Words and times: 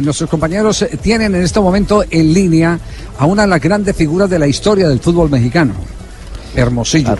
Nuestros 0.00 0.30
compañeros 0.30 0.80
eh, 0.80 0.98
tienen 1.02 1.34
en 1.34 1.42
este 1.42 1.60
momento 1.60 2.02
en 2.08 2.32
línea 2.32 2.80
a 3.18 3.26
una 3.26 3.42
de 3.42 3.48
las 3.48 3.60
grandes 3.60 3.94
figuras 3.94 4.30
de 4.30 4.38
la 4.38 4.46
historia 4.46 4.88
del 4.88 5.00
fútbol 5.00 5.28
mexicano, 5.28 5.74
Hermosillo. 6.56 7.18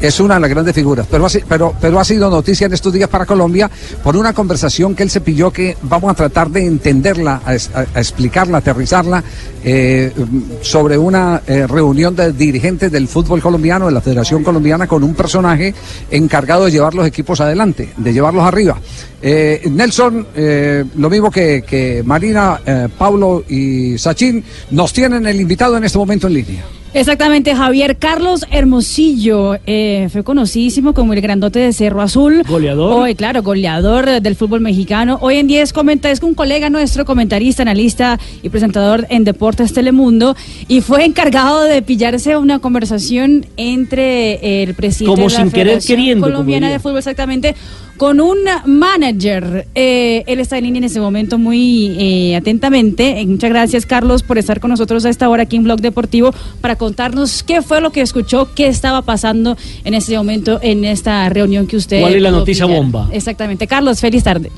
Es 0.00 0.18
una 0.20 0.34
de 0.34 0.40
las 0.40 0.50
grandes 0.50 0.74
figuras, 0.74 1.06
pero 1.10 1.26
ha, 1.26 1.28
pero, 1.48 1.74
pero 1.80 2.00
ha 2.00 2.04
sido 2.04 2.30
noticia 2.30 2.66
en 2.66 2.72
estos 2.72 2.92
días 2.92 3.08
para 3.08 3.26
Colombia 3.26 3.70
por 4.02 4.16
una 4.16 4.32
conversación 4.32 4.94
que 4.94 5.02
él 5.02 5.10
se 5.10 5.20
pilló 5.20 5.52
que 5.52 5.76
vamos 5.82 6.10
a 6.10 6.14
tratar 6.14 6.48
de 6.50 6.64
entenderla, 6.66 7.42
a, 7.44 7.50
a- 7.50 8.00
explicarla, 8.00 8.58
aterrizarla 8.58 9.22
eh, 9.62 10.12
sobre 10.62 10.96
una 10.96 11.42
eh, 11.46 11.66
reunión 11.66 12.16
de 12.16 12.32
dirigentes 12.32 12.90
del 12.90 13.06
fútbol 13.06 13.42
colombiano, 13.42 13.86
de 13.86 13.92
la 13.92 14.00
Federación 14.00 14.42
Colombiana, 14.42 14.86
con 14.86 15.04
un 15.04 15.14
personaje 15.14 15.74
encargado 16.10 16.64
de 16.64 16.70
llevar 16.70 16.94
los 16.94 17.06
equipos 17.06 17.40
adelante, 17.40 17.90
de 17.96 18.12
llevarlos 18.12 18.44
arriba. 18.44 18.78
Eh, 19.22 19.68
Nelson, 19.70 20.26
eh, 20.34 20.84
lo 20.96 21.10
mismo 21.10 21.30
que, 21.30 21.62
que 21.66 22.02
Marina, 22.04 22.60
Pablo 22.96 23.44
y 23.48 23.98
Sachin, 23.98 24.42
nos 24.70 24.92
tienen 24.94 25.26
el 25.26 25.38
invitado 25.40 25.76
en 25.76 25.84
este 25.84 25.98
momento 25.98 26.26
en 26.26 26.32
línea. 26.32 26.64
Exactamente, 26.92 27.54
Javier 27.54 27.98
Carlos 27.98 28.44
Hermosillo 28.50 29.56
eh, 29.64 30.08
fue 30.10 30.24
conocidísimo 30.24 30.92
como 30.92 31.12
el 31.12 31.20
grandote 31.20 31.60
de 31.60 31.72
Cerro 31.72 32.02
Azul. 32.02 32.42
Goleador. 32.48 32.94
Hoy, 32.94 33.14
claro, 33.14 33.44
goleador 33.44 34.20
del 34.20 34.34
fútbol 34.34 34.60
mexicano. 34.60 35.18
Hoy 35.20 35.36
en 35.36 35.46
día 35.46 35.62
es, 35.62 35.72
comenta, 35.72 36.10
es 36.10 36.20
un 36.20 36.34
colega 36.34 36.68
nuestro, 36.68 37.04
comentarista, 37.04 37.62
analista 37.62 38.18
y 38.42 38.48
presentador 38.48 39.06
en 39.08 39.22
Deportes 39.22 39.72
Telemundo. 39.72 40.34
Y 40.66 40.80
fue 40.80 41.04
encargado 41.04 41.62
de 41.62 41.80
pillarse 41.82 42.36
una 42.36 42.58
conversación 42.58 43.46
entre 43.56 44.62
el 44.64 44.74
presidente 44.74 45.14
Como 45.14 45.28
de 45.28 45.34
la 45.34 45.40
sin 45.42 45.50
querer 45.52 45.66
Federación 45.66 45.96
queriendo, 45.96 46.26
como 46.26 46.32
Colombiana 46.32 46.70
de 46.70 46.80
Fútbol, 46.80 46.98
exactamente, 46.98 47.54
con 48.00 48.18
un 48.18 48.38
manager. 48.64 49.66
Eh, 49.74 50.24
él 50.26 50.40
está 50.40 50.56
en 50.56 50.64
línea 50.64 50.78
en 50.78 50.84
este 50.84 51.00
momento 51.00 51.36
muy 51.36 51.94
eh, 51.98 52.34
atentamente. 52.34 53.20
Eh, 53.20 53.26
muchas 53.26 53.50
gracias, 53.50 53.84
Carlos, 53.84 54.22
por 54.22 54.38
estar 54.38 54.58
con 54.58 54.70
nosotros 54.70 55.04
a 55.04 55.10
esta 55.10 55.28
hora 55.28 55.42
aquí 55.42 55.56
en 55.56 55.64
Blog 55.64 55.82
Deportivo 55.82 56.32
para 56.62 56.76
contarnos 56.80 57.42
qué 57.42 57.60
fue 57.60 57.82
lo 57.82 57.90
que 57.90 58.00
escuchó, 58.00 58.48
qué 58.54 58.66
estaba 58.66 59.02
pasando 59.02 59.54
en 59.84 59.92
este 59.92 60.16
momento 60.16 60.58
en 60.62 60.86
esta 60.86 61.28
reunión 61.28 61.66
que 61.66 61.76
usted. 61.76 62.00
¿Cuál 62.00 62.14
es 62.14 62.22
la 62.22 62.30
noticia 62.30 62.64
pillar. 62.64 62.80
bomba? 62.80 63.08
Exactamente. 63.12 63.66
Carlos, 63.66 64.00
feliz 64.00 64.24
tarde. 64.24 64.50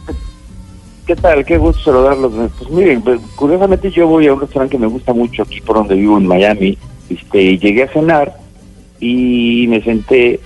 ¿Qué 1.04 1.16
tal? 1.16 1.44
Qué 1.44 1.58
gusto 1.58 1.82
saludarlos. 1.82 2.32
Pues 2.56 2.70
miren, 2.70 3.02
pues, 3.02 3.20
curiosamente 3.34 3.90
yo 3.90 4.06
voy 4.06 4.28
a 4.28 4.34
un 4.34 4.40
restaurante 4.40 4.76
que 4.76 4.78
me 4.78 4.86
gusta 4.86 5.12
mucho 5.12 5.42
aquí 5.42 5.60
por 5.62 5.74
donde 5.74 5.96
vivo 5.96 6.16
en 6.16 6.28
Miami. 6.28 6.78
Este, 7.10 7.42
y 7.42 7.58
llegué 7.58 7.82
a 7.82 7.92
cenar 7.92 8.36
y 9.00 9.66
me 9.68 9.82
senté 9.82 10.38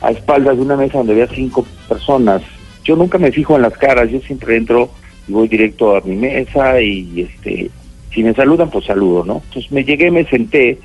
a 0.00 0.10
espaldas 0.10 0.56
de 0.56 0.62
una 0.62 0.74
mesa 0.74 0.98
donde 0.98 1.12
había 1.12 1.28
cinco 1.28 1.64
personas. 1.88 2.42
Yo 2.82 2.96
nunca 2.96 3.18
me 3.18 3.30
fijo 3.30 3.54
en 3.54 3.62
las 3.62 3.74
caras, 3.74 4.10
yo 4.10 4.18
siempre 4.18 4.56
entro 4.56 4.90
y 5.28 5.32
voy 5.32 5.46
directo 5.46 5.94
a 5.94 6.00
mi 6.00 6.16
mesa 6.16 6.80
y 6.80 7.20
este, 7.20 7.70
si 8.12 8.24
me 8.24 8.34
saludan, 8.34 8.68
pues 8.68 8.84
saludo, 8.84 9.24
¿no? 9.24 9.42
Entonces 9.46 9.70
me 9.70 9.84
llegué, 9.84 10.10
me 10.10 10.24
senté. 10.24 10.80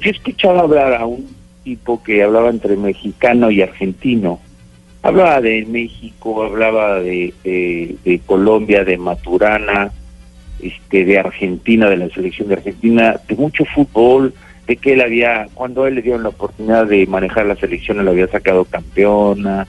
Yo 0.00 0.10
escuchaba 0.10 0.60
hablar 0.60 0.94
a 0.94 1.06
un 1.06 1.26
tipo 1.64 2.02
que 2.02 2.22
hablaba 2.22 2.50
entre 2.50 2.76
mexicano 2.76 3.50
y 3.50 3.62
argentino. 3.62 4.40
Hablaba 5.02 5.40
de 5.40 5.64
México, 5.66 6.42
hablaba 6.42 7.00
de, 7.00 8.20
Colombia, 8.26 8.84
de 8.84 8.96
Maturana, 8.98 9.92
este, 10.60 11.04
de 11.04 11.18
Argentina, 11.18 11.88
de 11.88 11.96
la 11.96 12.08
selección 12.10 12.48
de 12.48 12.54
Argentina, 12.54 13.16
de 13.28 13.36
mucho 13.36 13.64
fútbol, 13.64 14.34
de 14.66 14.76
que 14.76 14.94
él 14.94 15.00
había, 15.00 15.46
cuando 15.54 15.86
él 15.86 15.94
le 15.94 16.02
dieron 16.02 16.24
la 16.24 16.28
oportunidad 16.30 16.86
de 16.86 17.06
manejar 17.06 17.46
la 17.46 17.56
selección, 17.56 18.00
él 18.00 18.08
había 18.08 18.26
sacado 18.28 18.64
campeona. 18.64 19.66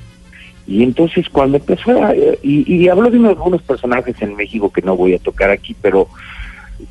Y 0.67 0.84
entonces 0.84 1.29
cuando 1.29 1.57
empezó, 1.57 2.03
a- 2.03 2.13
y, 2.44 2.72
y 2.72 2.88
habló 2.90 3.09
de 3.09 3.17
unos, 3.19 3.38
algunos 3.38 3.61
personajes 3.61 4.19
en 4.22 4.35
México 4.35 4.72
que 4.72 4.81
no 4.81 4.96
voy 4.97 5.13
a 5.13 5.19
tocar 5.19 5.51
aquí, 5.51 5.75
pero 5.81 6.07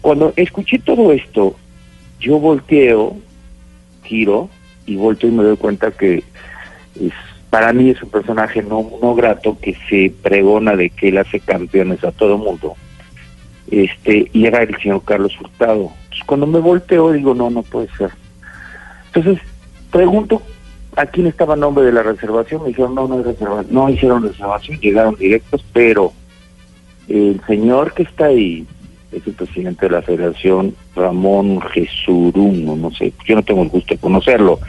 cuando 0.00 0.32
escuché 0.36 0.78
todo 0.78 1.12
esto, 1.12 1.56
yo 2.20 2.38
volteo, 2.38 3.16
giro 4.08 4.48
y 4.86 4.96
volteo 4.96 5.28
y 5.28 5.32
me 5.32 5.44
doy 5.44 5.56
cuenta 5.56 5.90
que 5.90 6.24
es, 7.00 7.12
para 7.50 7.72
mí 7.72 7.90
es 7.90 8.02
un 8.02 8.10
personaje 8.10 8.62
no, 8.62 8.90
no 9.00 9.14
grato 9.14 9.56
que 9.60 9.76
se 9.88 10.12
pregona 10.22 10.76
de 10.76 10.90
que 10.90 11.08
él 11.08 11.18
hace 11.18 11.40
campeones 11.40 12.02
a 12.04 12.12
todo 12.12 12.38
mundo. 12.38 12.74
Este, 13.70 14.30
y 14.32 14.46
era 14.46 14.62
el 14.62 14.76
señor 14.80 15.02
Carlos 15.04 15.38
Hurtado. 15.38 15.92
Entonces, 16.04 16.24
cuando 16.26 16.46
me 16.46 16.58
volteo 16.58 17.12
digo, 17.12 17.34
no, 17.34 17.50
no 17.50 17.62
puede 17.62 17.88
ser. 17.96 18.10
Entonces, 19.12 19.42
pregunto 19.90 20.42
a 20.96 21.06
quién 21.06 21.26
estaba 21.26 21.54
el 21.54 21.60
nombre 21.60 21.84
de 21.84 21.92
la 21.92 22.02
reservación, 22.02 22.62
me 22.62 22.68
dijeron, 22.68 22.94
no, 22.94 23.06
no 23.06 23.16
hay 23.16 23.22
reservación, 23.22 23.74
no 23.74 23.90
hicieron 23.90 24.22
reservación, 24.22 24.80
llegaron 24.80 25.14
directos, 25.16 25.64
pero 25.72 26.12
el 27.08 27.40
señor 27.46 27.94
que 27.94 28.02
está 28.02 28.26
ahí 28.26 28.66
es 29.12 29.26
el 29.26 29.32
presidente 29.32 29.86
de 29.86 29.92
la 29.92 30.02
federación, 30.02 30.74
Ramón 30.94 31.60
Jesuruno, 31.72 32.76
no 32.76 32.90
sé, 32.92 33.12
yo 33.26 33.34
no 33.36 33.42
tengo 33.42 33.62
el 33.62 33.68
gusto 33.68 33.94
de 33.94 34.00
conocerlo. 34.00 34.60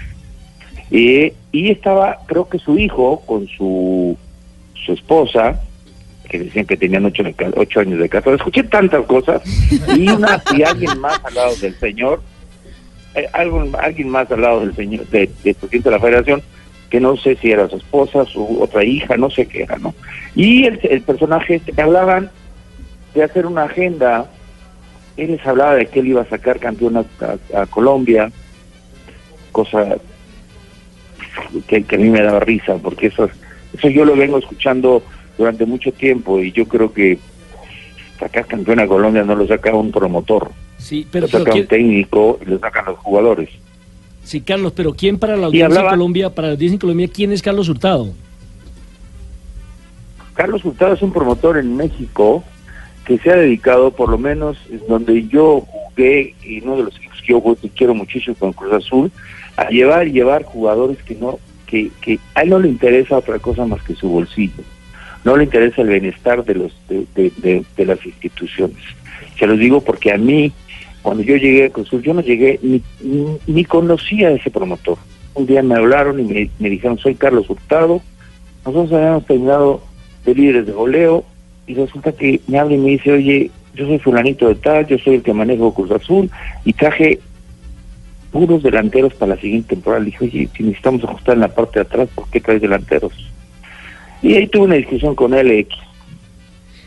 Eh, 0.92 1.34
y 1.52 1.70
estaba, 1.72 2.20
creo 2.26 2.48
que 2.50 2.58
su 2.60 2.78
hijo 2.78 3.22
con 3.26 3.48
su, 3.48 4.18
su 4.86 4.94
esposa, 4.94 5.62
que 6.30 6.40
decían 6.40 6.66
que 6.66 6.78
tenían 6.78 7.06
ocho, 7.06 7.24
ocho 7.56 7.80
años 7.80 8.00
de 8.00 8.08
casado. 8.10 8.36
Escuché 8.36 8.64
tantas 8.64 9.06
cosas 9.06 9.42
y, 9.98 10.08
una, 10.10 10.42
y 10.56 10.62
alguien 10.64 11.00
más 11.00 11.20
al 11.26 11.34
lado 11.34 11.56
del 11.56 11.76
señor, 11.80 12.22
eh, 13.16 13.28
algo, 13.34 13.68
alguien 13.82 14.10
más 14.10 14.32
al 14.32 14.42
lado 14.42 14.60
del 14.62 14.76
señor, 14.76 15.06
de- 15.08 15.30
del 15.44 15.56
presidente 15.56 15.90
de 15.90 15.96
la 15.96 16.00
federación, 16.02 16.42
que 16.90 17.00
no 17.00 17.18
sé 17.18 17.36
si 17.36 17.52
era 17.52 17.68
su 17.70 17.78
esposa, 17.78 18.26
su 18.26 18.62
otra 18.62 18.84
hija, 18.84 19.16
no 19.18 19.30
sé 19.30 19.48
qué 19.48 19.64
era, 19.64 19.78
¿no? 19.78 19.94
Y 20.36 20.66
el, 20.66 20.80
el 20.84 21.02
personaje 21.02 21.56
este 21.56 21.72
que 21.72 21.82
hablaban 21.82 22.32
de 23.14 23.24
hacer 23.24 23.46
una 23.46 23.64
agenda, 23.64 24.30
él 25.18 25.32
les 25.32 25.46
hablaba 25.46 25.76
de 25.76 25.88
que 25.88 26.00
él 26.00 26.08
iba 26.08 26.22
a 26.22 26.30
sacar 26.30 26.60
campeón 26.60 26.98
a, 26.98 27.06
a- 27.56 27.62
a 27.62 27.66
Colombia, 27.66 28.32
cosa 29.52 29.98
que, 31.68 31.84
que 31.84 31.96
a 31.96 32.00
mí 32.00 32.10
me 32.10 32.22
daba 32.22 32.40
risa, 32.40 32.76
porque 32.78 33.08
eso, 33.08 33.30
eso 33.78 33.90
yo 33.90 34.06
lo 34.06 34.16
vengo 34.16 34.38
escuchando 34.38 35.04
durante 35.38 35.66
mucho 35.66 35.92
tiempo 35.92 36.40
y 36.40 36.52
yo 36.52 36.66
creo 36.68 36.94
que 36.94 37.18
sacar 38.20 38.46
campeón 38.46 38.80
a 38.80 38.88
Colombia 38.88 39.24
no 39.24 39.36
lo 39.36 39.48
saca 39.48 39.74
un 39.74 39.92
promotor, 39.92 40.52
Sí, 40.78 41.06
pero, 41.12 41.26
lo 41.26 41.32
pero 41.32 41.44
saca 41.44 41.52
un 41.56 41.58
¿quién- 41.58 41.68
técnico 41.68 42.40
y 42.42 42.46
lo 42.50 42.60
sacan 42.60 42.86
los 42.86 42.98
jugadores. 43.00 43.50
sí, 44.24 44.42
Carlos, 44.42 44.74
pero 44.76 44.94
¿quién 44.94 45.18
para 45.18 45.36
la 45.36 45.48
audiencia 45.48 45.66
hablaba- 45.68 45.90
en 45.90 45.96
Colombia, 45.98 46.30
para 46.36 46.48
la 46.50 46.54
audiencia 46.54 46.76
en 46.76 46.80
Colombia, 46.80 47.10
quién 47.14 47.32
es 47.32 47.42
Carlos 47.42 47.68
Hurtado? 47.70 48.14
Carlos 50.36 50.64
Hurtado 50.64 50.94
es 50.94 51.02
un 51.02 51.12
promotor 51.12 51.58
en 51.58 51.76
México 51.76 52.44
que 53.10 53.18
se 53.18 53.32
ha 53.32 53.36
dedicado, 53.38 53.90
por 53.90 54.08
lo 54.10 54.20
menos 54.20 54.56
en 54.70 54.82
donde 54.88 55.28
yo 55.28 55.62
jugué, 55.62 56.36
y 56.44 56.62
uno 56.62 56.78
de 56.78 56.84
los 56.84 56.96
equipos 56.98 57.20
que 57.22 57.28
yo 57.34 57.42
jugué, 57.42 57.56
que 57.60 57.70
quiero 57.70 57.96
muchísimo 57.96 58.36
con 58.36 58.54
Cruz 58.54 58.72
Azul, 58.72 59.12
a 59.58 59.68
llevar 59.70 60.08
y 60.08 60.12
llevar 60.12 60.44
jugadores 60.44 61.00
que 61.02 61.16
no, 61.16 61.40
que, 61.66 61.90
que 62.02 62.20
a 62.36 62.44
él 62.44 62.50
no 62.52 62.60
le 62.60 62.68
interesa 62.70 63.18
otra 63.18 63.40
cosa 63.40 63.66
más 63.66 63.82
que 63.82 63.96
su 63.96 64.08
bolsillo. 64.10 64.62
No 65.26 65.36
le 65.36 65.46
interesa 65.46 65.82
el 65.82 65.88
bienestar 65.90 66.46
de 66.46 66.54
los 66.54 66.72
de, 66.88 67.08
de- 67.76 67.86
las 67.86 68.06
instituciones. 68.06 68.78
Se 69.40 69.48
los 69.48 69.58
digo 69.58 69.82
porque 69.82 70.12
a 70.14 70.18
mí, 70.20 70.52
cuando 71.02 71.24
yo 71.24 71.36
llegué 71.36 71.66
a 71.66 71.70
Cruz 71.72 71.88
Azul, 71.88 72.04
yo 72.04 72.14
no 72.14 72.22
llegué 72.22 72.60
ni, 72.62 72.84
ni, 73.02 73.26
ni 73.48 73.66
conocía 73.66 74.28
a 74.28 74.34
ese 74.34 74.52
promotor. 74.52 75.00
Un 75.34 75.48
día 75.48 75.64
me 75.64 75.74
hablaron 75.74 76.20
y 76.20 76.24
me, 76.26 76.50
me 76.60 76.70
dijeron, 76.70 77.00
soy 77.00 77.16
Carlos 77.16 77.50
Hurtado, 77.50 78.02
nosotros 78.64 78.94
habíamos 78.94 79.26
terminado 79.26 79.82
de 80.26 80.36
líderes 80.36 80.68
de 80.68 80.74
goleo 80.74 81.26
y 81.70 81.76
resulta 81.76 82.12
que 82.12 82.42
me 82.48 82.58
habla 82.58 82.74
y 82.74 82.80
me 82.80 82.90
dice, 82.90 83.12
oye, 83.12 83.52
yo 83.76 83.86
soy 83.86 84.00
fulanito 84.00 84.48
de 84.48 84.56
tal, 84.56 84.88
yo 84.88 84.98
soy 84.98 85.16
el 85.16 85.22
que 85.22 85.34
manejo 85.34 85.72
Cruz 85.72 85.92
Azul 85.92 86.28
y 86.66 86.74
traje 86.74 87.20
puros 88.32 88.64
delanteros 88.64 89.14
para 89.14 89.36
la 89.36 89.42
siguiente 89.42 89.76
temporada. 89.76 90.00
Le 90.00 90.08
dije, 90.08 90.26
oye, 90.26 90.50
si 90.58 90.64
necesitamos 90.64 91.04
ajustar 91.04 91.36
en 91.36 91.42
la 91.42 91.54
parte 91.54 91.78
de 91.78 91.86
atrás, 91.86 92.10
¿por 92.16 92.28
qué 92.32 92.42
traes 92.42 92.62
delanteros? 92.62 93.14
Y 94.24 94.34
ahí 94.34 94.48
tuve 94.48 94.64
una 94.64 94.76
discusión 94.76 95.14
con 95.14 95.36
él, 95.36 95.52
X. 95.52 95.78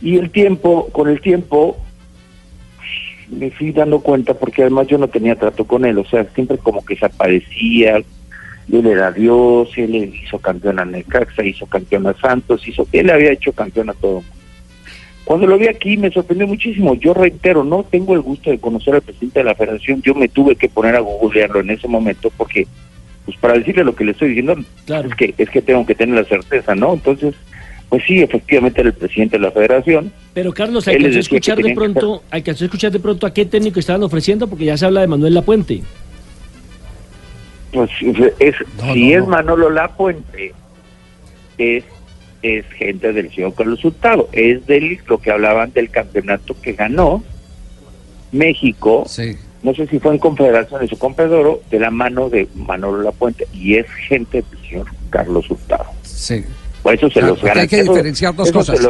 Y 0.03 0.17
el 0.17 0.31
tiempo, 0.31 0.89
con 0.91 1.09
el 1.09 1.21
tiempo, 1.21 1.77
me 3.29 3.53
fui 3.53 3.71
dando 3.71 4.01
cuenta 4.01 4.35
porque 4.35 4.63
además 4.63 4.89
yo 4.89 4.99
no 4.99 5.07
tenía 5.07 5.37
trato 5.37 5.65
con 5.65 5.85
él, 5.85 5.97
o 5.97 6.05
sea, 6.05 6.25
siempre 6.35 6.59
como 6.59 6.85
que 6.85 6.97
se 6.97 7.07
aparecía, 7.07 7.99
él 7.99 8.87
era 8.87 9.13
Dios, 9.13 9.71
él 9.77 9.95
hizo 9.95 10.41
campeón 10.41 10.81
a 10.81 10.85
Necaxa, 10.85 11.45
hizo 11.45 11.67
campeón 11.67 12.09
a 12.09 12.15
Santos, 12.15 12.67
hizo, 12.67 12.89
él 12.91 13.11
había 13.11 13.31
hecho 13.31 13.53
campeón 13.53 13.89
a 13.89 13.95
todo. 13.95 14.25
Cuando 15.25 15.47
lo 15.47 15.57
vi 15.57 15.69
aquí 15.69 15.97
me 15.97 16.11
sorprendió 16.11 16.47
muchísimo. 16.47 16.95
Yo 16.95 17.15
reitero, 17.15 17.65
no 17.65 17.85
tengo 17.85 18.15
el 18.15 18.21
gusto 18.21 18.51
de 18.51 18.59
conocer 18.59 18.95
al 18.95 19.03
presidente 19.03 19.41
de 19.41 19.45
la 19.45 19.55
federación. 19.55 20.03
Yo 20.03 20.15
me 20.15 20.29
tuve 20.29 20.57
que 20.57 20.69
poner 20.69 20.97
a 20.97 21.01
googlearlo 21.01 21.61
en 21.61 21.71
ese 21.71 21.89
momento 21.89 22.31
porque, 22.37 22.67
pues 23.25 23.37
para 23.39 23.55
decirle 23.55 23.85
lo 23.85 23.95
que 23.95 24.05
le 24.05 24.13
estoy 24.13 24.29
diciendo, 24.29 24.57
es 24.89 25.15
que 25.15 25.35
es 25.39 25.51
que 25.51 25.63
tengo 25.63 25.87
que 25.87 25.95
tener 25.95 26.17
la 26.17 26.25
certeza, 26.25 26.75
¿no? 26.75 26.95
Entonces, 26.95 27.35
pues 27.89 28.05
sí, 28.07 28.21
efectivamente 28.21 28.81
era 28.81 28.89
el 28.89 28.97
presidente 28.97 29.37
de 29.37 29.43
la 29.43 29.51
federación. 29.51 30.13
Pero 30.35 30.53
Carlos, 30.53 30.87
decía 30.87 31.11
que 31.11 31.19
escuchar 31.19 31.59
de 31.59 31.65
que 31.65 31.75
pronto, 31.75 32.23
que 32.43 32.51
escuchar 32.51 32.91
de 32.91 33.01
pronto 33.01 33.27
a 33.27 33.35
qué 33.35 33.45
técnico 33.45 33.79
estaban 33.79 34.03
ofreciendo, 34.03 34.49
porque 34.49 34.65
ya 34.65 34.77
se 34.77 34.87
habla 34.87 35.03
de 35.03 35.07
Manuel 35.07 35.35
Lapuente. 35.35 35.83
Pues 37.73 37.91
es, 38.39 38.55
si 38.93 39.13
es 39.13 39.27
Manolo 39.27 39.71
Lapuente, 39.71 40.53
es, 41.59 41.85
es 42.43 42.65
gente 42.73 43.13
del 43.13 43.33
señor 43.35 43.55
Carlos 43.55 43.85
Hurtado. 43.85 44.29
Es 44.33 44.67
de 44.67 44.99
lo 45.07 45.19
que 45.19 45.31
hablaban 45.31 45.73
del 45.73 45.91
campeonato 45.91 46.55
que 46.61 46.73
ganó 46.73 47.23
México. 48.33 49.07
No 49.63 49.75
sé 49.75 49.87
si 49.87 49.99
fue 50.01 50.13
en 50.13 50.19
Confederaciones 50.19 50.93
o 50.93 50.99
con 50.99 51.15
Pedro, 51.15 51.63
de 51.71 51.79
la 51.79 51.91
mano 51.91 52.29
de 52.29 52.49
Manolo 52.55 53.03
Lapuente. 53.03 53.47
Y 53.53 53.77
es 53.77 53.87
gente 54.09 54.43
del 54.51 54.61
señor 54.69 54.87
Carlos 55.11 55.49
Hurtado. 55.51 55.87
Sí. 56.03 56.45
Por 56.83 56.95
eso 56.95 57.07
se 57.09 57.15
Claro, 57.15 57.29
los 57.29 57.39
porque 57.39 57.51
hay 57.51 57.55
garantizo. 57.57 57.83
que 57.85 57.89
diferenciar 57.91 58.35
dos 58.35 58.51
cosas. 58.51 58.81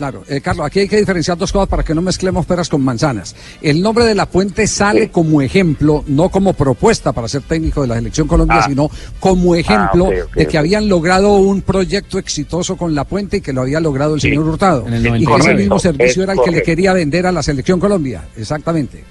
Claro, 0.00 0.24
eh, 0.30 0.40
Carlos, 0.40 0.64
aquí 0.64 0.78
hay 0.80 0.88
que 0.88 0.96
diferenciar 0.96 1.36
dos 1.36 1.52
cosas 1.52 1.68
para 1.68 1.82
que 1.82 1.94
no 1.94 2.00
mezclemos 2.00 2.46
peras 2.46 2.70
con 2.70 2.80
manzanas. 2.82 3.36
El 3.60 3.82
nombre 3.82 4.06
de 4.06 4.14
la 4.14 4.24
Puente 4.24 4.66
sale 4.66 5.10
como 5.10 5.42
ejemplo, 5.42 6.04
no 6.06 6.30
como 6.30 6.54
propuesta 6.54 7.12
para 7.12 7.28
ser 7.28 7.42
técnico 7.42 7.82
de 7.82 7.88
la 7.88 7.96
selección 7.96 8.26
Colombia, 8.26 8.60
Ah. 8.62 8.66
sino 8.66 8.90
como 9.20 9.54
ejemplo 9.54 10.06
ok, 10.06 10.14
ok, 10.24 10.34
de 10.36 10.46
que 10.46 10.56
habían 10.56 10.88
logrado 10.88 11.34
un 11.36 11.60
proyecto 11.60 12.18
exitoso 12.18 12.78
con 12.78 12.94
la 12.94 13.04
Puente 13.04 13.36
y 13.36 13.40
que 13.42 13.52
lo 13.52 13.60
había 13.60 13.78
logrado 13.78 14.14
el 14.14 14.22
Sí. 14.22 14.30
señor 14.30 14.46
Hurtado. 14.46 14.86
En 14.86 14.94
el 14.94 15.00
y 15.00 15.02
que 15.02 15.08
ese 15.18 15.24
99. 15.26 15.58
mismo 15.60 15.78
servicio 15.78 16.06
Es 16.06 16.16
era 16.16 16.32
el 16.32 16.40
que 16.42 16.50
le 16.50 16.62
quería 16.62 16.94
vender 16.94 17.26
a 17.26 17.32
la 17.32 17.42
selección 17.42 17.78
Colombia. 17.78 18.22
Exactamente. 18.38 19.04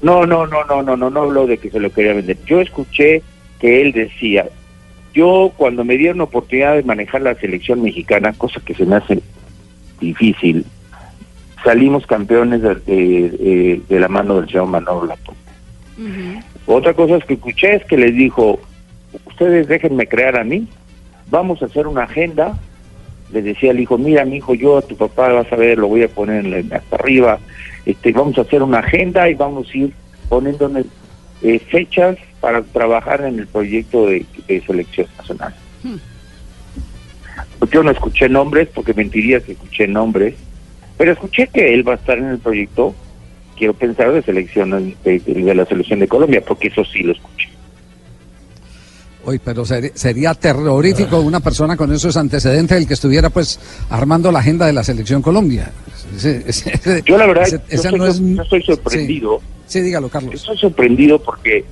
No, 0.00 0.24
no, 0.24 0.46
no, 0.46 0.64
no, 0.64 0.82
no, 0.82 0.96
no, 0.96 1.10
no 1.10 1.20
hablo 1.20 1.46
de 1.46 1.58
que 1.58 1.68
se 1.68 1.78
lo 1.78 1.92
quería 1.92 2.14
vender. 2.14 2.38
Yo 2.46 2.62
escuché 2.62 3.22
que 3.60 3.82
él 3.82 3.92
decía, 3.92 4.48
yo 5.12 5.52
cuando 5.54 5.84
me 5.84 5.98
dieron 5.98 6.22
oportunidad 6.22 6.76
de 6.76 6.82
manejar 6.82 7.20
la 7.20 7.34
selección 7.34 7.82
mexicana, 7.82 8.32
cosa 8.38 8.58
que 8.64 8.72
se 8.74 8.86
me 8.86 8.96
hace 8.96 9.20
difícil, 10.00 10.64
salimos 11.64 12.06
campeones 12.06 12.62
de, 12.62 12.74
de- 12.74 13.30
de- 13.30 13.82
de 13.88 14.00
la 14.00 14.08
mano 14.08 14.40
del 14.40 14.46
señor 14.48 14.66
Manolo 14.66 15.06
Lapuente. 15.06 15.42
Otra 16.66 16.94
cosa 16.94 17.16
es 17.16 17.24
que 17.24 17.34
escuché 17.34 17.76
es 17.76 17.84
que 17.84 17.96
les 17.96 18.14
dijo, 18.14 18.58
ustedes 19.26 19.68
déjenme 19.68 20.06
crear 20.06 20.38
a 20.38 20.44
mí, 20.44 20.66
vamos 21.30 21.62
a 21.62 21.66
hacer 21.66 21.86
una 21.86 22.04
agenda. 22.04 22.58
Les 23.32 23.44
decía 23.44 23.70
al 23.70 23.78
hijo, 23.80 23.96
mira 23.98 24.24
mi 24.24 24.36
hijo, 24.38 24.54
yo 24.54 24.78
a 24.78 24.82
tu 24.82 24.96
papá 24.96 25.28
vas 25.28 25.52
a 25.52 25.56
ver, 25.56 25.78
lo 25.78 25.86
voy 25.88 26.02
a 26.02 26.08
poner 26.08 26.44
en 26.46 26.68
la- 26.70 26.76
hasta 26.76 26.96
arriba, 26.96 27.38
este, 27.86 28.10
vamos 28.12 28.36
a 28.38 28.40
hacer 28.42 28.62
una 28.62 28.78
agenda 28.78 29.28
y 29.28 29.34
vamos 29.34 29.68
a 29.72 29.78
ir 29.78 29.92
poniéndole 30.28 30.84
eh, 31.42 31.58
fechas 31.58 32.16
para 32.40 32.62
trabajar 32.62 33.20
en 33.22 33.38
el 33.38 33.46
proyecto 33.46 34.06
de, 34.06 34.26
de 34.48 34.60
selección 34.62 35.06
nacional. 35.18 35.54
Pues 37.58 37.70
yo 37.70 37.82
no 37.82 37.90
escuché 37.90 38.28
nombres 38.28 38.68
porque 38.74 38.94
mentiría 38.94 39.40
que 39.40 39.52
escuché 39.52 39.86
nombres, 39.86 40.34
pero 40.96 41.12
escuché 41.12 41.48
que 41.48 41.72
él 41.74 41.86
va 41.86 41.92
a 41.92 41.96
estar 41.96 42.18
en 42.18 42.26
el 42.26 42.38
proyecto, 42.38 42.94
quiero 43.56 43.74
pensar, 43.74 44.12
de 44.12 44.22
selección 44.22 44.94
de, 45.04 45.18
de- 45.20 45.54
la 45.54 45.64
selección 45.66 46.00
de 46.00 46.08
Colombia, 46.08 46.42
porque 46.46 46.68
eso 46.68 46.84
sí 46.84 47.02
lo 47.02 47.12
escuché. 47.12 47.48
Hoy, 49.24 49.38
pero 49.38 49.64
seri- 49.66 49.92
sería 49.94 50.32
terrorífico 50.34 51.20
una 51.20 51.40
persona 51.40 51.76
con 51.76 51.92
esos 51.92 52.16
antecedentes 52.16 52.78
el 52.78 52.86
que 52.86 52.94
estuviera 52.94 53.28
pues 53.28 53.60
armando 53.90 54.32
la 54.32 54.38
agenda 54.38 54.66
de 54.66 54.72
la 54.72 54.82
selección 54.82 55.20
Colombia. 55.20 55.70
Ese- 56.16 56.42
ese- 56.46 57.02
Yo 57.04 57.18
la 57.18 57.26
verdad, 57.26 57.46
ese- 57.46 57.58
yo, 57.58 57.76
estoy, 57.82 57.98
no 57.98 58.06
es- 58.06 58.20
yo 58.20 58.42
estoy 58.42 58.62
sorprendido. 58.62 59.40
Sí, 59.66 59.78
sí, 59.78 59.80
dígalo, 59.82 60.08
Carlos. 60.08 60.34
Estoy 60.36 60.56
sorprendido 60.56 61.22
porque, 61.22 61.64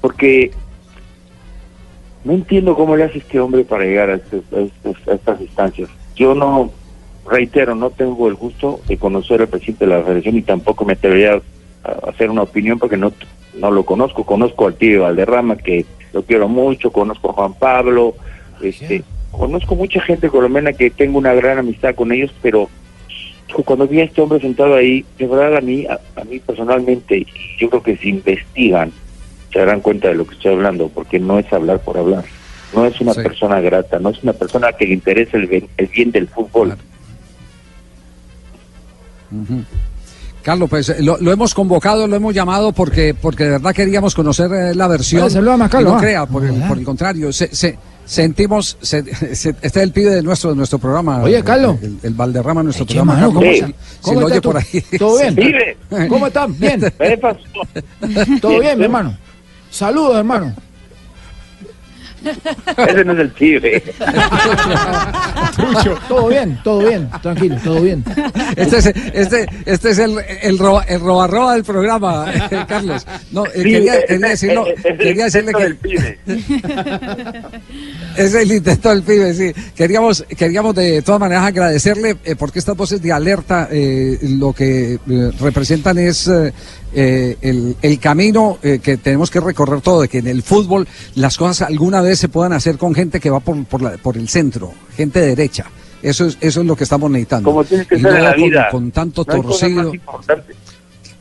porque 0.00 0.52
no 2.24 2.32
entiendo 2.32 2.74
cómo 2.74 2.96
le 2.96 3.04
hace 3.04 3.18
este 3.18 3.38
hombre 3.40 3.64
para 3.64 3.84
llegar 3.84 4.10
a, 4.10 4.14
este- 4.14 4.42
a 4.56 4.60
estos- 4.60 5.08
a 5.08 5.12
estas 5.14 5.40
instancias. 5.40 5.88
Yo 6.16 6.34
no, 6.34 6.70
reitero, 7.30 7.74
no 7.74 7.90
tengo 7.90 8.28
el 8.28 8.34
gusto 8.34 8.80
de 8.88 8.96
conocer 8.96 9.40
al 9.42 9.48
presidente 9.48 9.86
de 9.86 9.92
la 9.94 10.02
federación 10.02 10.36
y 10.36 10.42
tampoco 10.42 10.84
me 10.84 10.94
atrevería 10.94 11.40
a 11.84 12.08
hacer 12.10 12.30
una 12.30 12.42
opinión 12.42 12.78
porque 12.78 12.96
no, 12.96 13.12
no 13.58 13.70
lo 13.70 13.84
conozco. 13.84 14.24
Conozco 14.24 14.66
al 14.66 14.74
tío 14.74 15.02
Valderrama, 15.02 15.56
que 15.56 15.84
lo 16.12 16.22
quiero 16.22 16.48
mucho, 16.48 16.90
conozco 16.92 17.30
a 17.30 17.34
Juan 17.34 17.54
Pablo, 17.54 18.14
este, 18.62 19.02
conozco 19.30 19.74
mucha 19.74 20.00
gente 20.00 20.28
colombiana 20.28 20.72
que 20.72 20.90
tengo 20.90 21.18
una 21.18 21.34
gran 21.34 21.58
amistad 21.58 21.94
con 21.94 22.12
ellos, 22.12 22.32
pero 22.40 22.68
cuando 23.64 23.86
vi 23.86 24.00
a 24.00 24.04
este 24.04 24.20
hombre 24.20 24.40
sentado 24.40 24.74
ahí, 24.74 25.04
de 25.18 25.26
verdad 25.26 25.56
a 25.56 25.60
mí, 25.60 25.86
a, 25.86 25.98
a 26.20 26.24
mí 26.24 26.38
personalmente, 26.40 27.26
yo 27.58 27.68
creo 27.70 27.82
que 27.82 27.96
si 27.96 28.08
investigan, 28.10 28.92
se 29.54 29.60
darán 29.60 29.80
cuenta 29.80 30.08
de 30.08 30.14
lo 30.16 30.26
que 30.26 30.34
estoy 30.34 30.52
hablando, 30.52 30.88
porque 30.88 31.18
no 31.18 31.38
es 31.38 31.50
hablar 31.50 31.78
por 31.78 31.96
hablar. 31.96 32.24
No 32.74 32.84
es 32.84 33.00
una 33.00 33.14
Sí. 33.14 33.22
persona 33.22 33.60
grata, 33.60 33.98
no 34.00 34.10
es 34.10 34.22
una 34.22 34.32
persona 34.34 34.72
que 34.72 34.84
le 34.86 34.94
interese 34.94 35.36
el 35.38 35.46
bien, 35.46 35.66
el 35.78 35.86
bien 35.86 36.10
del 36.10 36.28
fútbol. 36.28 36.76
Carlos, 40.42 40.68
pues 40.68 40.88
eh, 40.90 40.96
lo, 41.02 41.16
lo 41.18 41.32
hemos 41.32 41.54
convocado, 41.54 42.06
lo 42.06 42.16
hemos 42.16 42.34
llamado 42.34 42.72
porque 42.72 43.14
porque 43.14 43.44
de 43.44 43.50
verdad 43.50 43.74
queríamos 43.74 44.14
conocer 44.14 44.50
eh, 44.52 44.74
la 44.74 44.86
versión. 44.88 45.22
Vale, 45.22 45.32
saluda 45.32 45.56
más, 45.56 45.68
Y 45.68 45.72
Carlos, 45.72 45.92
no 45.92 45.98
ah. 45.98 46.02
crea, 46.02 46.26
por 46.26 46.44
el, 46.44 46.54
por 46.68 46.78
el 46.78 46.84
contrario, 46.84 47.32
se, 47.32 47.54
se- 47.54 47.78
sentimos, 48.04 48.76
se- 48.82 49.02
se- 49.34 49.50
este 49.50 49.66
es 49.66 49.76
el 49.76 49.92
pibe 49.92 50.10
de 50.10 50.22
nuestro, 50.22 50.50
de 50.50 50.56
nuestro 50.56 50.78
programa. 50.78 51.22
Oye, 51.22 51.42
Carlos. 51.42 51.76
El, 51.82 51.98
el 52.02 52.12
Valderrama, 52.14 52.60
de 52.60 52.64
nuestro 52.64 52.84
programa. 52.84 53.14
mano, 53.14 53.32
¿cómo 53.32 53.52
si 53.52 53.74
cómo 54.02 54.20
lo 54.20 54.26
oye 54.26 54.40
tú? 54.40 54.50
por 54.50 54.58
ahí. 54.58 54.84
¿Todo 54.98 55.18
bien? 55.20 55.34
Vive. 55.34 55.76
¿Cómo 56.08 56.26
están? 56.26 56.58
Bien. 56.58 56.80
¿Qué 56.98 57.16
pasó? 57.18 57.38
¿Todo 58.42 58.60
bien, 58.60 58.76
mi 58.78 58.84
hermano? 58.84 59.16
Saludos, 59.74 60.18
hermano. 60.18 60.54
Ese 62.76 63.04
no 63.04 63.12
es 63.12 63.18
el 63.18 63.32
tigre. 63.34 63.82
Todo 66.08 66.28
bien, 66.28 66.58
todo 66.62 66.78
bien. 66.88 67.10
Tranquilo, 67.22 67.56
todo 67.62 67.80
bien. 67.82 68.04
Este 68.56 68.78
es, 68.78 68.86
este, 68.86 69.46
este 69.66 69.90
es 69.90 69.98
el, 69.98 70.16
el, 70.42 70.58
roba, 70.58 70.84
el 70.84 71.00
roba 71.00 71.26
roba 71.26 71.54
del 71.54 71.64
programa, 71.64 72.26
eh, 72.32 72.64
Carlos. 72.68 73.06
No, 73.32 73.46
eh, 73.46 73.50
Sí, 73.54 73.62
quería, 73.62 73.94
decirlo, 74.28 74.66
es 74.66 74.82
quería 74.82 75.24
decirle 75.24 75.52
que 75.52 75.62
del 75.62 75.76
pibe. 75.76 76.18
es 78.16 78.34
el 78.34 78.52
intento 78.52 78.90
del 78.90 79.02
pibe, 79.02 79.34
sí. 79.34 79.52
Queríamos, 79.74 80.24
queríamos 80.36 80.74
de 80.74 81.02
todas 81.02 81.20
maneras 81.20 81.44
agradecerle 81.44 82.16
eh, 82.24 82.36
porque 82.36 82.58
estas 82.58 82.76
voces 82.76 83.02
de 83.02 83.12
alerta 83.12 83.68
eh, 83.70 84.18
lo 84.22 84.52
que 84.52 84.94
eh, 84.94 85.30
representan 85.40 85.98
es 85.98 86.30
eh, 86.94 87.36
el, 87.40 87.76
el 87.82 87.98
camino 87.98 88.58
eh, 88.62 88.78
que 88.82 88.96
tenemos 88.96 89.30
que 89.30 89.40
recorrer 89.40 89.80
todo, 89.80 90.02
de 90.02 90.08
que 90.08 90.18
en 90.18 90.26
el 90.28 90.42
fútbol 90.42 90.86
las 91.16 91.36
cosas 91.36 91.68
alguna 91.68 92.00
vez 92.00 92.18
se 92.18 92.28
puedan 92.28 92.52
hacer 92.52 92.78
con 92.78 92.94
gente 92.94 93.20
que 93.20 93.30
va 93.30 93.40
por, 93.40 93.64
por, 93.64 93.82
la- 93.82 93.96
por 93.98 94.16
el 94.16 94.28
centro, 94.28 94.72
gente 94.96 95.20
derecha. 95.20 95.66
Eso 96.02 96.26
es, 96.26 96.36
eso 96.40 96.60
es 96.60 96.66
lo 96.66 96.76
que 96.76 96.84
estamos 96.84 97.10
necesitando. 97.10 97.50
Como 97.50 97.64
tiene 97.64 97.86
que 97.86 97.96
Y 97.96 98.00
ser 98.00 98.10
en 98.10 98.16
no 98.18 98.22
la 98.24 98.34
con- 98.34 98.44
vida. 98.44 98.68
Con, 98.70 98.90
tanto 98.90 99.24
No 99.26 99.34
torcido. 99.42 99.92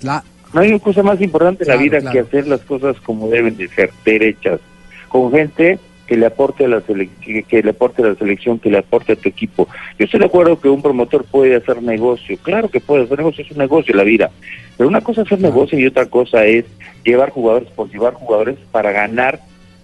La- 0.01 0.24
No 0.53 0.62
hay 0.62 0.80
cosa 0.80 1.01
más 1.03 1.20
importante 1.22 1.63
en 1.63 1.70
la 1.70 1.75
vida 1.77 2.00
claro. 2.00 2.13
que 2.13 2.20
hacer 2.20 2.48
las 2.48 2.62
cosas 2.62 2.96
como 3.06 3.30
deben 3.30 3.56
de 3.58 3.68
ser, 3.70 3.92
derechas, 4.06 4.60
con 5.08 5.32
gente 5.32 5.80
que 6.07 6.17
le 6.17 6.25
aporte 6.25 6.65
a 6.65 6.67
la 6.67 6.81
sele- 6.81 7.10
que, 7.48 7.63
le 7.63 7.69
aporte 7.69 8.01
a 8.01 8.07
la 8.07 8.15
selección, 8.15 8.60
que 8.60 8.69
le 8.69 8.79
aporte 8.79 9.13
a 9.13 9.15
tu 9.15 9.29
equipo. 9.29 9.67
Yo 9.98 10.05
estoy 10.05 10.19
de 10.19 10.25
acuerdo 10.25 10.60
que 10.60 10.69
un 10.69 10.81
promotor 10.81 11.24
puede 11.25 11.55
hacer 11.55 11.81
negocio, 11.81 12.38
claro 12.41 12.69
que 12.69 12.79
puede 12.81 13.03
hacer 13.03 13.17
negocio, 13.17 13.43
es 13.43 13.51
un 13.51 13.57
negocio 13.57 13.95
la 13.95 14.03
vida, 14.03 14.29
pero 14.77 14.89
una 14.89 15.01
cosa 15.01 15.22
es 15.22 15.27
hacer 15.27 15.39
negocio 15.39 15.79
y 15.79 15.86
otra 15.86 16.05
cosa 16.07 16.45
es 16.45 16.65
llevar 17.03 17.29
jugadores 17.29 17.69
por 17.69 17.89
llevar 17.89 18.13
jugadores 18.13 18.57
para 18.72 18.91
ganar 18.91 19.39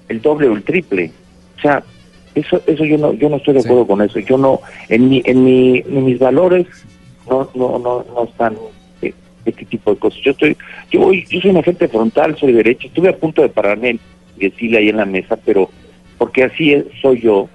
el 0.09 0.21
doble 0.21 0.47
o 0.47 0.55
el 0.55 0.63
triple. 0.63 1.11
O 1.57 1.61
sea, 1.61 1.83
eso 2.35 2.61
eso 2.67 2.85
yo 2.85 2.97
no 2.97 3.13
yo 3.13 3.29
no 3.29 3.38
estoy 3.38 3.53
de 3.55 3.61
acuerdo 3.61 3.88
con 3.88 4.01
eso. 4.01 4.19
Yo 4.19 4.38
no 4.38 4.61
en 4.89 5.09
mi 5.09 5.21
en 5.25 5.43
mi 5.43 5.79
en 5.79 6.05
mis 6.05 6.19
valores 6.19 6.67
no 7.29 7.49
no 7.55 7.79
no 7.79 8.05
no 8.13 8.23
están 8.23 8.55
este 9.45 9.65
tipo 9.65 9.91
de 9.93 9.99
cosas. 9.99 10.19
Yo 10.21 10.31
estoy, 10.31 10.55
yo 10.91 10.99
voy, 11.01 11.25
yo 11.29 11.39
soy 11.41 11.51
una 11.51 11.63
gente 11.63 11.88
frontal, 11.88 12.38
soy 12.38 12.53
derecho, 12.53 12.88
estuve 12.88 13.09
a 13.09 13.15
punto 13.17 13.41
de 13.41 13.49
pararme 13.49 13.97
y 14.38 14.49
decirle 14.49 14.77
ahí 14.77 14.89
en 14.89 14.97
la 14.97 15.05
mesa, 15.05 15.38
pero 15.43 15.69
porque 16.19 16.43
así 16.43 16.73
es, 16.73 16.85
soy 17.01 17.21
yo, 17.21 17.49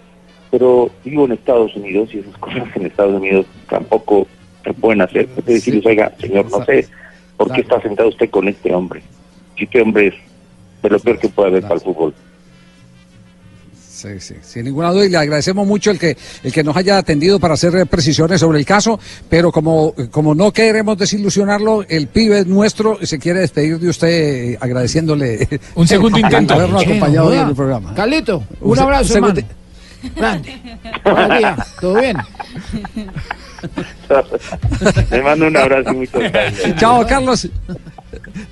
pero 0.51 0.91
vivo 1.05 1.27
en 1.27 1.33
Estados 1.33 1.77
Unidos 1.77 2.09
y 2.13 2.19
esas 2.19 2.37
cosas 2.39 2.65
en 2.75 2.87
Estados 2.87 3.15
Unidos 3.15 3.47
tampoco 3.69 4.27
se 4.65 4.73
pueden 4.73 5.03
hacer. 5.03 5.29
Es 5.37 5.45
decirles, 5.45 5.87
oiga, 5.87 6.13
señor, 6.19 6.51
no 6.51 6.65
sé 6.65 6.89
por 7.37 7.53
qué 7.53 7.61
está 7.61 7.81
sentado 7.83 8.09
usted 8.09 8.31
con 8.31 8.49
este 8.49 8.75
hombre. 8.75 9.03
Si 9.57 9.65
este 9.65 9.83
hombre 9.83 10.09
es 10.09 10.15
de 10.83 10.91
lo 10.91 10.99
peor 10.99 11.19
que 11.19 11.29
puede 11.29 11.51
haber 11.51 11.63
para 11.63 11.75
el 11.75 11.81
fútbol. 11.83 12.15
Sí, 13.95 14.09
sí, 14.19 14.35
sin 14.43 14.65
ninguna 14.65 14.91
duda 14.91 15.07
y 15.07 15.09
le 15.09 15.19
agradecemos 15.19 15.65
mucho 15.65 15.93
el 15.93 16.01
que 16.01 16.17
el 16.43 16.53
que 16.53 16.65
nos 16.65 16.77
haya 16.77 16.99
atendido 16.99 17.39
para 17.39 17.55
hacer 17.55 17.87
precisiones 17.87 18.41
sobre 18.41 18.59
el 18.59 18.67
caso, 18.67 18.99
pero 19.31 19.53
como 19.53 19.95
como 20.11 20.35
no 20.35 20.53
queremos 20.53 20.99
desilusionarlo, 20.99 21.85
el 21.89 22.09
pibe 22.09 22.45
nuestro 22.45 22.99
se 23.07 23.21
quiere 23.21 23.39
despedir 23.41 23.79
de 23.79 23.89
usted 23.89 24.09
eh, 24.09 24.59
agradeciéndole 24.61 25.49
Un 25.77 25.87
segundo 25.87 26.19
el 26.19 26.25
intento. 26.25 26.55
habernos 26.55 26.83
acompañado 26.83 27.29
hoy 27.29 27.39
en 27.39 27.49
el 27.49 27.55
programa. 27.55 27.95
Carlito, 27.95 28.43
Un 28.61 28.73
un 28.73 28.79
abrazo, 28.81 29.05
un 29.05 29.09
segundo- 29.13 29.41
hermano. 29.41 29.55
Grande. 30.17 30.55
¿todo 31.81 31.95
bien? 32.01 32.17
Le 35.11 35.23
mando 35.23 35.47
un 35.47 35.57
abrazo 35.57 35.93
y 35.93 35.97
muchas 35.97 36.33
gracias. 36.33 36.77
Chao, 36.77 37.07
Carlos. 37.07 37.49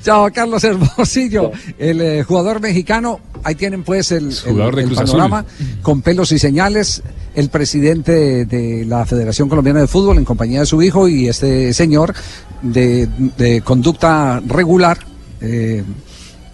Chao, 0.03 0.29
Carlos 0.33 0.62
Hermosillo, 0.65 1.51
el 1.79 2.01
eh, 2.01 2.23
jugador 2.25 2.61
mexicano. 2.61 3.21
Ahí 3.45 3.55
tienen 3.57 3.83
pues 3.83 4.12
el, 4.12 4.29
el- 4.29 4.35
Jugador 4.35 4.77
de 4.77 4.83
el 4.83 4.89
Cruz 4.89 4.99
panorama 5.01 5.45
con 5.83 6.03
pelos 6.03 6.33
y 6.33 6.39
señales. 6.39 7.03
El 7.35 7.49
presidente 7.49 8.45
de 8.45 8.85
la 8.85 9.07
Federación 9.07 9.49
Colombiana 9.49 9.81
de 9.81 9.87
Fútbol 9.87 10.19
en 10.19 10.25
compañía 10.25 10.61
de 10.61 10.67
su 10.67 10.83
hijo 10.83 11.09
y 11.09 11.29
este 11.29 11.73
señor 11.73 12.15
de, 12.61 13.09
de 13.39 13.62
conducta 13.62 14.41
regular 14.47 14.99
eh, 15.41 15.83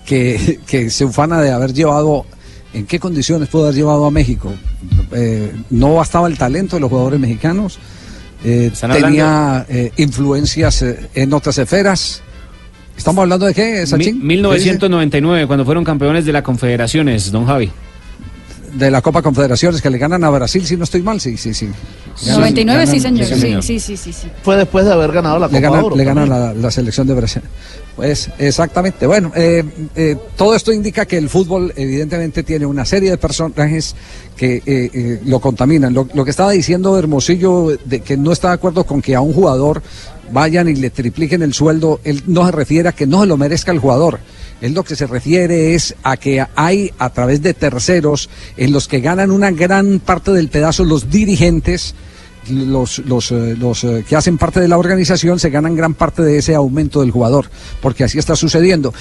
que, 0.07 0.61
que 0.67 0.89
se 0.91 1.05
ufana 1.05 1.41
de 1.41 1.51
haber 1.51 1.73
llevado. 1.73 2.25
¿En 2.73 2.87
qué 2.87 3.01
condiciones 3.01 3.49
pudo 3.49 3.65
haber 3.65 3.75
llevado 3.75 4.05
a 4.07 4.11
México? 4.11 4.53
Eh, 5.13 5.53
no 5.71 5.95
bastaba 5.95 6.29
el 6.29 6.39
talento 6.39 6.77
de 6.77 6.81
los 6.81 6.91
jugadores 6.91 7.19
mexicanos. 7.19 7.79
eh, 8.45 8.71
tenía 9.03 9.67
eh, 9.69 9.91
influencias 9.97 10.83
eh, 10.83 11.09
en 11.15 11.33
otras 11.33 11.59
esferas. 11.59 12.23
¿Estamos 12.99 13.23
hablando 13.23 13.47
de 13.47 13.55
qué, 13.55 13.87
Sachin? 13.87 14.27
1999, 14.27 15.47
cuando 15.47 15.65
fueron 15.65 15.85
campeones 15.85 16.27
de 16.27 16.33
la 16.33 16.43
Confederaciones, 16.43 17.31
don 17.31 17.47
Javi. 17.47 17.71
De 18.73 18.91
la 18.91 19.01
Copa 19.03 19.23
Confederaciones 19.23 19.81
que 19.83 19.91
le 19.91 19.99
ganan 19.99 20.23
a 20.25 20.31
Brasil, 20.31 20.67
si 20.67 20.77
no 20.77 20.85
estoy 20.85 21.03
mal, 21.03 21.21
sí, 21.21 21.37
sí, 21.37 21.55
sí. 21.55 21.69
Ganan- 22.25 22.41
99, 22.41 22.87
sí, 22.87 22.99
ganan- 23.01 23.25
señor. 23.27 23.63
Sí, 23.63 23.79
sí, 23.81 23.97
sí, 23.97 24.13
sí, 24.13 24.13
sí. 24.23 24.29
Fue 24.43 24.57
después 24.57 24.85
de 24.85 24.93
haber 24.93 25.13
ganado 25.13 25.39
la 25.39 25.47
Le 25.47 25.53
Copa 25.55 25.61
ganan, 25.71 25.85
Oro. 25.85 25.97
le 25.97 26.05
ganan 26.05 26.29
la, 26.29 26.53
la 26.55 26.71
selección 26.71 27.07
de 27.07 27.15
Brasil. 27.15 27.43
Pues 27.97 28.31
exactamente. 28.39 29.07
Bueno, 29.07 29.33
eh, 29.35 29.65
eh, 29.97 30.17
todo 30.37 30.55
esto 30.55 30.73
indica 30.73 31.05
que 31.07 31.17
el 31.19 31.29
fútbol 31.29 31.73
evidentemente 31.77 32.43
tiene 32.45 32.65
una 32.67 32.85
serie 32.85 33.11
de 33.11 33.19
personajes 33.19 33.95
que 34.37 34.57
eh, 34.57 34.63
eh, 34.67 35.21
lo 35.25 35.41
contaminan. 35.41 35.93
Lo, 35.95 36.09
lo 36.15 36.25
que 36.25 36.31
estaba 36.31 36.53
diciendo 36.53 36.97
Hermosillo, 36.99 37.77
de 37.85 38.01
que 38.01 38.17
no 38.17 38.31
está 38.33 38.49
de 38.49 38.55
acuerdo 38.55 38.85
con 38.85 39.03
que 39.03 39.15
a 39.17 39.21
un 39.21 39.33
jugador 39.33 39.83
vayan 40.31 40.69
y 40.69 40.75
le 40.75 40.91
tripliquen 40.91 41.43
el 41.43 41.55
sueldo, 41.55 42.01
él 42.05 42.23
no 42.27 42.45
se 42.47 42.53
refiere 42.53 42.89
a 42.89 42.93
que 42.93 43.07
no 43.07 43.21
se 43.23 43.27
lo 43.27 43.37
merezca 43.37 43.73
el 43.73 43.79
jugador. 43.79 44.21
Él 44.61 44.75
lo 44.75 44.83
que 44.83 44.97
se 44.97 45.07
refiere 45.07 45.75
es 45.75 45.95
a 46.03 46.17
que 46.17 46.45
hay 46.57 46.93
a 46.99 47.11
través 47.11 47.43
de 47.43 47.55
terceros 47.55 48.29
en 48.57 48.73
los 48.73 48.89
que 48.89 49.01
ganan 49.01 49.31
una 49.31 49.51
gran 49.51 50.01
parte 50.01 50.33
del 50.33 50.49
pedazo 50.49 50.85
los 50.85 51.11
dirigentes 51.11 51.95
los, 52.51 52.99
los, 53.01 53.31
eh, 53.31 53.57
los 53.59 53.85
eh, 53.85 54.05
que 54.09 54.17
hacen 54.17 54.39
parte 54.39 54.61
de 54.61 54.69
la 54.69 54.79
organización 54.79 55.39
se 55.39 55.51
ganan 55.51 55.77
gran 55.77 55.95
parte 55.95 56.23
de 56.23 56.39
ese 56.39 56.55
aumento 56.55 57.01
del 57.01 57.11
jugador, 57.11 57.51
porque 57.81 58.05
así 58.05 58.19
está 58.19 58.37
sucediendo. 58.37 58.95